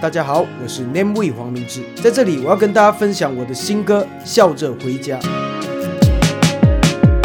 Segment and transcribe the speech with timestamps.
[0.00, 5.18] 大家好，我是 Namewee 黄明志，在这里我要跟大家分享我的新歌《笑着回家》。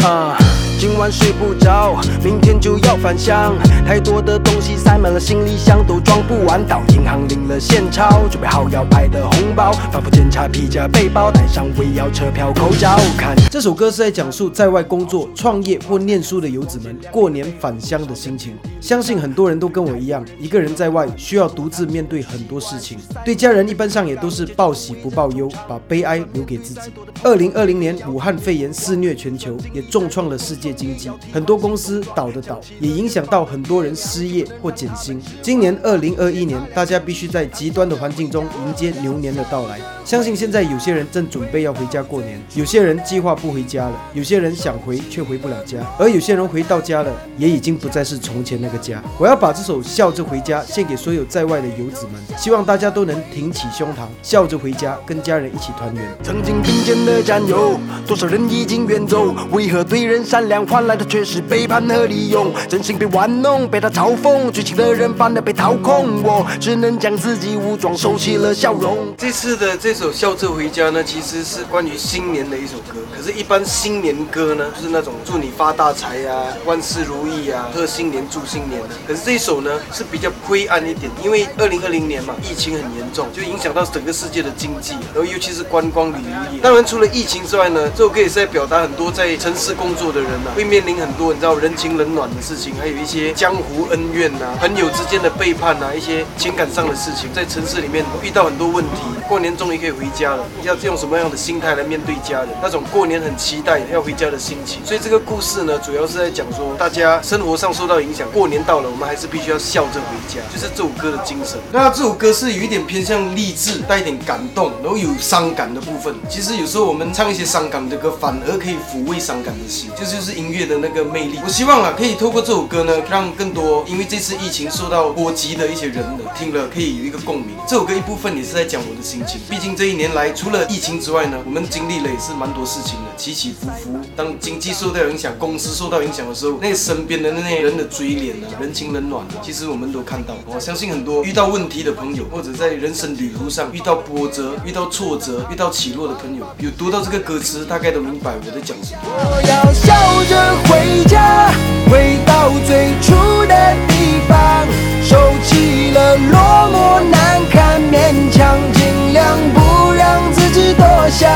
[0.04, 0.36] 啊。
[0.86, 3.54] 今晚睡不着，明天就要返乡。
[3.86, 6.62] 太多的东西塞满了行李箱，都装不完。
[6.68, 9.72] 到银行领了现钞，准备好要拍的红包。
[9.90, 12.98] 反复检查皮夹、背包，带上尾药、车票、口罩。
[13.16, 18.54] 看这首歌是在讲述在外工作、创业或念书的游子们过年返乡的心情。
[18.78, 22.98] 相信很多人都跟我一样，一个人在外需要独自面对很多事情。
[23.24, 26.92] 对家人一般上也都是报喜不报忧，把悲哀留给自己。
[27.22, 30.73] 二零二零年武汉肺炎肆虐全球，也重创了世界。
[30.74, 35.20] 经济很多公司倒的倒，也影响到很多人失业或减薪。
[35.42, 39.78] 今年二零二一年，大家必须在极端的环境中迎接牛年的到来。
[40.04, 49.02] 相信现在有些人正准备要回家过年，有些人计划不回家了，有些人想回却回不了家，而有些人回到家了，也已经不再是从前那个家。
[49.18, 56.04] 我要把这首《笑着回家》献给所有在外的游子们，希望大家都能挺起胸膛，笑着回家，跟家人一起团圆。
[56.22, 60.63] 曾经并肩的战友，多少人已经远走，为何对人善良？
[60.66, 69.14] 换来的却是背叛和利用，真心被玩弄，被他嘲讽，知情的人反而被掏空，我只能将自己武装，收起了笑容。
[69.16, 73.00] 这次的这首《笑着回家》呢，其实是关于新年的一首歌。
[73.16, 78.88] 可是，一般新年歌呢，就是那种祝你发大财呀、啊、万事如意啊、贺新年、祝新年的。
[79.06, 86.60] 可是这一首呢，是比较灰暗一点，因为二零二零年嘛，疫情很严重，就影响到整个世界的经济，然后尤其是观光旅游业。
[86.62, 99.02] 当然，除了疫情之外呢，这首歌也是在表达很多在城市工作的人会面临很多你知道人情冷暖的事情，还有一些江湖恩怨呐、朋友之间的背叛呐、一些情感上的事情，在城市里面遇到很多问题。
[99.28, 102.48] 过年终于可以回家了，要用什么样的心态来面对家人？
[102.62, 104.84] 那种过年很期待要回家的心情。
[104.84, 111.58] 所以这个故事呢，主要是在讲说大家生活上受到影响，过年到了，我们还是必须要笑着回家，就是这首歌的精神。
[111.72, 116.14] 那这首歌是有一点偏向励志，带一点感动，然后有伤感的部分。
[116.28, 120.74] 其实有时候我们唱一些伤感的歌，反而可以抚慰伤感的心，这就，就是音乐的。
[120.84, 127.56] 那个魅力，我希望啊，可以透过这首歌呢，让更多因为这次疫情受到波及的一些人呢，听了可以有一个共鸣。
[127.66, 133.98] 这首歌一部分也是在讲我的心情，毕竟这一年来除了疫情之外呢，我们经历了也是蛮多事情的，起起伏伏。
[134.16, 140.34] 当经济受到影响，公司受到影响的时候，那身边的那些人的嘴脸啊，人情冷暖啊，其实我们都看到。
[140.44, 149.00] 我相信很多遇到问题的朋友，或者在人生旅途上遇到波折、遇到挫折、遇到起落的朋友，有读到这个歌词，大概都明白我在讲什么。
[149.06, 150.36] 我要笑着
[150.68, 151.50] 回家，
[151.90, 153.12] 回到最初
[153.46, 153.54] 的
[153.88, 154.66] 地方，
[155.02, 161.30] 收起了落寞难堪，勉强尽量不让自己多想，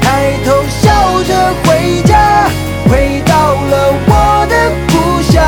[0.00, 2.48] 抬头笑着回家，
[2.90, 4.54] 回到了我的
[4.88, 5.44] 故乡，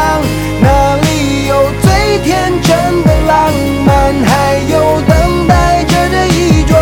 [0.60, 3.52] 那里有最天真的浪
[3.84, 6.78] 漫，还有等待着的一桌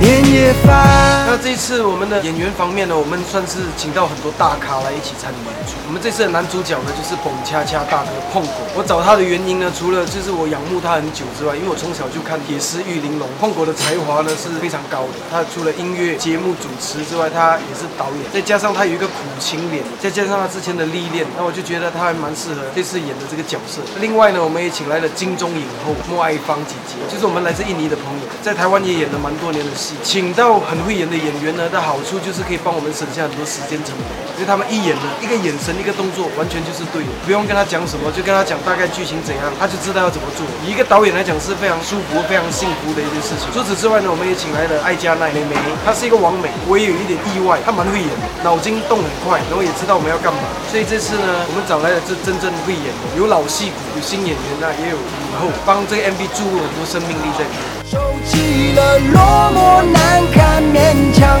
[0.00, 1.26] 年夜饭。
[1.26, 1.79] 那这次
[2.22, 5.74] 演员方面呢，我们算是请到很多大咖来一起参与演出。
[5.86, 8.52] 我们这次的男主角呢，就是蹦恰恰大哥碰狗。
[8.76, 15.20] 我找他的原因呢，除了就是我仰慕他很久之外，因为我从小就看《铁狮玉玲珑》，碰狗的才华呢是非常高的。
[15.30, 23.80] 他除了音乐节目主持之外，他也是导演，再加上他有一个苦情脸，再加上他之前的历练，那我就觉得他还蛮适合这次演的这个角色。
[24.00, 40.42] 另外呢，我们也请来了金钟影后莫爱芳姐姐，就是我们来自印尼的朋友，在台湾也演了蛮多年的戏，请到很会演的演员呢的好处就是可以帮我们省下很多时间成本，因为他们一眼呢，一个眼神，一个动作，完全就是对的，不用跟他讲什么，就跟他讲大概剧情怎样，他就知道要怎么做。
[40.66, 43.46] 以一个导演来讲是非常舒服、非常幸福的一件事情。
[43.52, 45.54] 除此之外呢，我们也请来了艾嘉奈妹妹，
[45.84, 50.40] 她是一个网美，我也有一点意外，她蛮会演的，脑筋动很快，然后也知道我们要干嘛。
[50.70, 57.60] 所以这次呢，我们找来了这真正会演的，有老戏骨，有新演员呐，也有影后，帮这个 MV 注入很多生命力在里面。
[57.90, 61.40] 收起了落寞难堪，勉强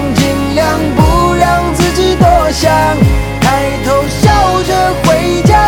[0.96, 2.70] 不让自己多想，
[3.40, 5.59] 抬头笑着回家，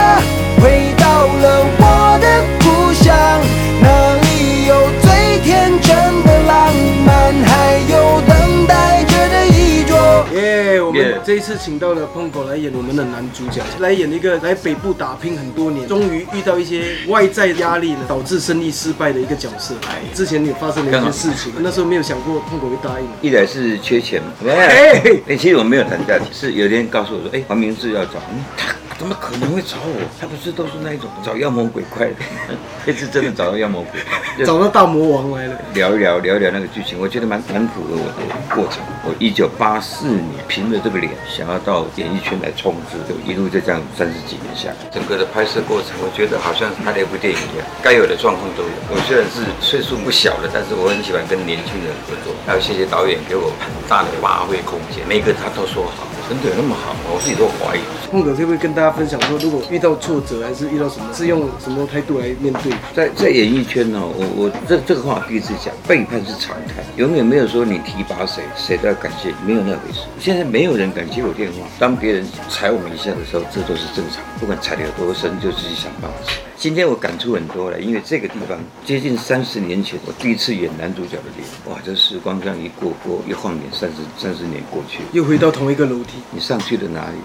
[11.32, 19.74] 这一次请到了碰狗来演我们的男主角，来演一个来北部打拼很多年，终于遇到一些外在压力呢，导致生意失败的一个角色。
[19.88, 23.06] 哎，之前也发生了一些事情，那时候没有想过碰狗会答应。
[23.22, 28.20] 一来是缺钱嘛，哎，其实我没有谈价钱，是有人告诉我说，哎，黄明志要找，
[28.58, 28.71] 他
[29.02, 29.98] 怎么可能会找我？
[30.20, 32.14] 他不是都是那一种找妖魔鬼怪的？
[32.86, 35.58] 这次真的找到妖魔鬼怪，找到大魔王来了。
[35.74, 38.22] 聊一聊，聊一聊那个剧情，我觉得蛮蛮符合我的
[38.54, 38.78] 过程。
[39.02, 48.70] 我一九八四年凭着这个脸，想要到演艺圈来冲刺，就一路就这样三十几年下来，整个的拍摄过程，我觉得好像是拍了一部电影一样，该有的状况都有。
[48.86, 52.30] 我虽然是岁数不小了，但是我很喜欢跟年轻人合作。
[52.46, 56.06] 还有谢谢导演给我很大的发挥空间，每个他都说好。
[56.28, 57.00] 真的有那么好吗？
[57.12, 57.80] 我自己都怀疑。
[58.12, 62.72] 孟哥可不可以跟大家分享说，如果遇到挫折还是遇到什么，是用什么态度来面对？
[62.94, 70.00] 在在演艺圈呢，我我这这个话第一次讲，背叛是常态，永远没有说你提拔谁，谁都要感谢，没有那回事。
[70.18, 76.32] 现在没有人敢接我电话，当别人踩我们一下的时候，这都是正常，不管踩得有多深，就自己想办法。
[76.56, 86.11] 今天我感触很多了，因为这个地方接近三十年前，我第一次演男主角的脸，哇，这时光这样一过过，一晃眼三十三十年过去，又回到同一个楼梯。
[86.30, 87.16] 你上去了哪里？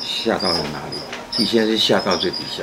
[0.00, 0.98] 下到了哪里？
[1.36, 2.62] 你现在是下到最底下，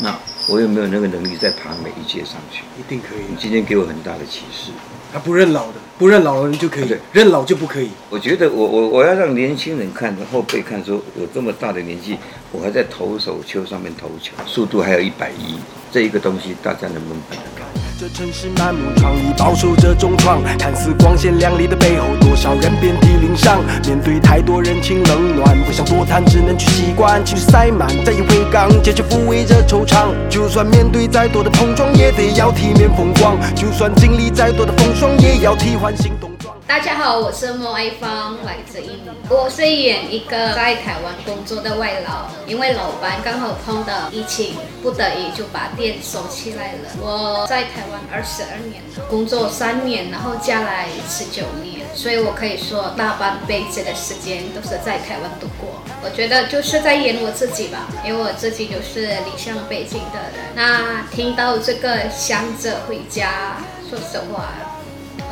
[0.00, 0.18] 那
[0.48, 2.64] 我有没有那个能力再爬每一阶上去？
[2.78, 3.20] 一定可以。
[3.28, 4.72] 你今天给我很大的启示。
[5.12, 7.90] 他不认老的，不认老的人就可以，对，认老就不可以。
[8.08, 12.16] 我觉得我我我要让年轻人看，后辈看，说我这么大的年纪，
[12.50, 15.58] 我还在投手球上面投球，速度还有一百一，
[15.92, 17.66] 这一个东西大家能不能办得到？
[18.00, 20.42] 这城市满目疮痍，饱受着重创。
[20.58, 23.62] 看似光鲜亮丽的背后，多少人遍体鳞伤。
[23.84, 27.22] 面对太多人情冷暖，不想多谈，只能去习惯。
[27.26, 30.08] 情绪塞满，再以为刚，结局抚慰着惆怅。
[30.30, 33.38] 就算面对再多的碰撞，也得要体面风光。
[33.54, 36.31] 就算经历再多的风霜，也要替换新动。
[36.72, 39.10] 大家好，我是莫爱芳，来自印尼。
[39.28, 46.88] 我是演一个在台湾工作的外劳，因为老板刚好碰到疫情，不得已就把店收起来了。
[46.98, 55.68] 我在台湾二十二年，工作三年，然后嫁来十九年，所以我可以说大半辈子的时间都是在台湾度过。
[56.02, 60.54] 我觉得就是在演我自己吧，因为我自己就是离乡背井的人。
[60.54, 63.58] 那听到这个想着回家，
[63.90, 64.54] 说实话。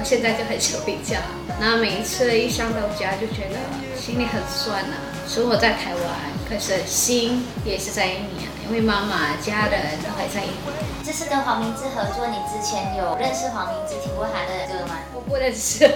[0.01, 1.21] 我现在就很想回家，
[1.61, 3.61] 那每一次一想到家，就觉得
[4.01, 5.29] 心里很酸呐、啊。
[5.29, 6.03] 生活在台湾，
[6.49, 11.05] 可是心也是在印尼，因为妈妈家人都还在印尼。
[11.05, 14.97] 这是跟黄明志合作，你之前有认识黄明志，听过他的歌吗？
[15.13, 15.87] 我不认识。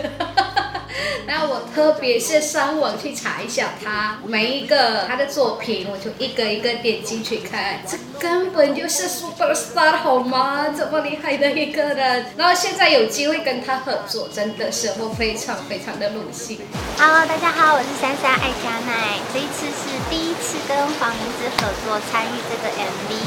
[1.27, 7.81] 然后我特别是上网去查一下他每一个他的作品，我就一个一个点进去看。
[7.87, 10.67] 这根本就是 super star 好吗？
[10.77, 16.61] 这么厉害的一个人，然后现在有机会跟他合作，真的是我非常非常的荣幸。
[16.99, 23.19] Hello，大家好，我是珊珊爱佳奈，这一次是第一次跟黄明志合作参与这个 MV，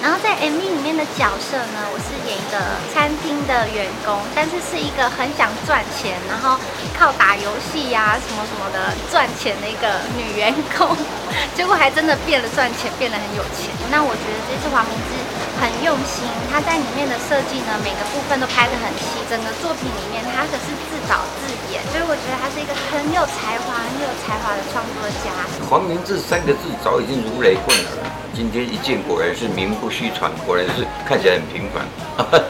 [0.00, 6.54] 然后在 MV 里面的角色呢，我是演一个餐厅的员工，但是是一个很想赚钱，然后
[6.94, 10.94] 靠打游戏呀、什么什么的赚钱的一个女员工，
[11.58, 13.66] 结果还真的变了赚钱，变得很有钱。
[13.90, 15.18] 那我觉得这次黄明志
[15.60, 25.32] 很用心，他在里面的设计呢，每个部分都拍得很细，整个作品里面他可是自导自演，所以我觉得他是一个很有才华、很有才华的创作家。
[25.68, 31.84] 黄明志三个字早已经如雷贯耳了，今天一见果然是名不虚传，果然是看起来很平凡。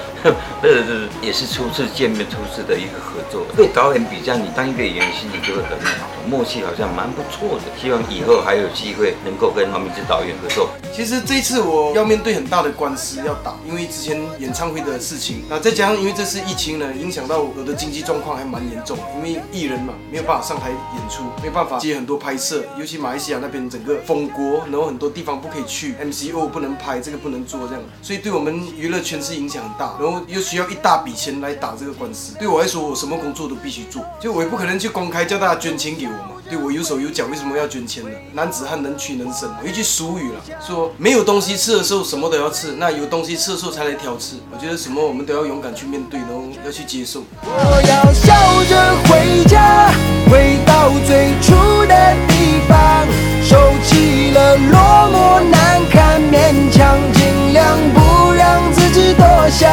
[0.60, 3.46] 那是也是初次见面，初次的一个合作。
[3.54, 7.64] 对导演比较，你当一个演员心情就会很好，默契好像蛮不错的。
[7.80, 10.68] 希望以后还有机会能够跟黄明志导演合作。
[10.94, 18.96] 其实这一次我要面对很大的官司要打，因为之前演唱会的事情，那再加上因为这次疫情呢，影响到我的经济状况还蛮严重。
[19.16, 29.96] 因为艺人嘛，没有办法上台演出，没办法接很多拍摄，尤其马来西亚那边整个封国，然后很多地方不可以去，MCO 不能拍，这个不能做这样，所以对我们娱乐圈是影响很大。
[30.00, 36.12] 然后又需要一大笔钱来打这个官司，对我来说，我什么工作都必须做，就我也不可能去公开叫大家捐钱给我。
[36.48, 38.10] 对我有手有脚，为什么要捐钱呢？
[38.32, 44.36] 男子汉能屈能伸，有一句俗语了，说没有东西吃的时候什么都要吃，那有东西吃的时候才来挑吃。
[44.52, 47.22] 我觉得什么我们都要勇敢去面对，然后要去接受。
[47.42, 48.32] 我要笑
[48.64, 49.90] 着回家，
[50.30, 51.54] 回到最初
[51.86, 53.06] 的地方，
[53.42, 54.78] 收起了落
[55.12, 59.68] 寞难堪，勉强尽量不让自己多想，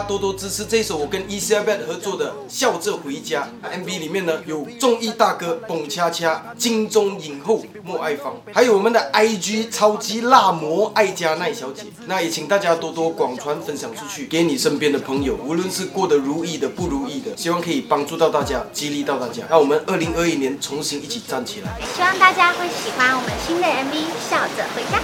[0.00, 3.48] 多多支持这首我跟 Easybat 合作的《笑着回家》
[3.82, 11.84] MV 里面呢，有综艺大哥蹦恰恰、金钟影后莫爱芳，还有我们的 IG 超级辣模艾嘉奈小姐。
[12.06, 19.42] 那也请大家多多广传分享出去，给你身边的朋友，无论是过得如意的、不如意的，希望可以帮助到大家，激励到大家。
[19.50, 21.78] 让我们二零二一年重新一起站起来。
[21.94, 23.94] 希望大家会喜欢我们新的 MV
[24.30, 24.98] 《笑着回家》。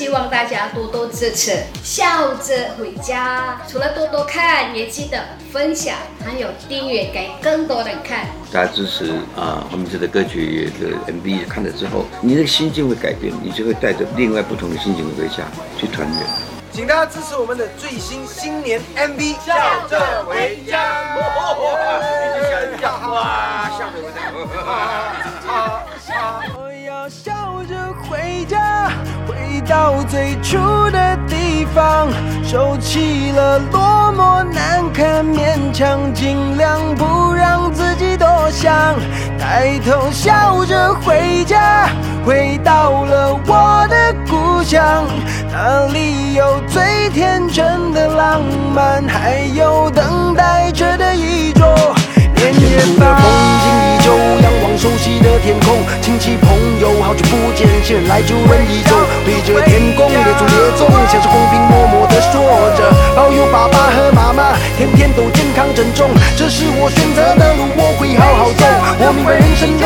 [0.00, 3.60] 希望大家多多支持，笑着回家。
[3.68, 8.24] 除了多多看，也记得分享，还有订阅给更多人看。
[8.50, 15.44] 大家支持啊，黄明志的歌曲的 MV 看了之后，你的心境会改变，你就会带着另外不同的心情回家
[15.76, 16.26] 去团圆。
[16.72, 20.59] 请大家支持我们的最新新年 MV《笑着回
[29.80, 30.58] 到最初
[30.90, 32.06] 的地方，
[32.44, 38.94] 收起了落寞难堪勉强，尽量不让自己多想。
[39.38, 41.88] 抬头笑着回家，
[42.26, 45.06] 回到了我的故乡，
[45.50, 48.42] 那里有最天真的浪
[48.74, 51.74] 漫，还有等待着的一桌。
[52.34, 53.24] 年年的风
[53.62, 53.99] 景，
[54.80, 58.96] 熟悉的天空，亲戚朋友好久不见，新人来就问一走，
[59.26, 62.40] 对着天空列祖列宗，像是公屏默默的说
[62.72, 68.64] 着，保佑爸爸和妈妈天天都健康珍重，这是我选择的路，我会好好走。
[69.04, 69.76] 我明白人生